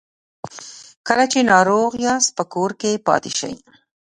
کله 1.07 1.25
چې 1.31 1.47
ناروغ 1.51 1.89
یاست 2.05 2.29
په 2.37 2.43
کور 2.53 2.71
کې 2.81 3.03
پاتې 3.07 3.31
سئ 3.39 3.53